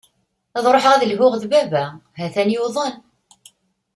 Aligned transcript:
Ad 0.57 0.65
ruḥeɣ 0.73 0.91
ad 0.93 1.03
lhuɣ 1.11 1.33
d 1.41 1.43
baba, 1.51 1.83
ha-t-an 2.19 2.53
yuḍen. 2.53 2.95